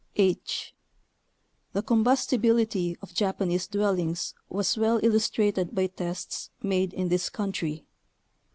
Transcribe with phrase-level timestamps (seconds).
[0.15, 0.73] h.
[1.73, 7.83] The combustibility of Japanese dwellings was well illustrated by tests made in this coun try.